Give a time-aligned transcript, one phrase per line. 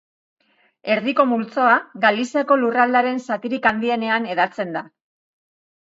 [0.93, 1.75] Erdiko multzoa
[2.07, 4.87] Galiziako lurraldearen zatirik handienean hedatzen da.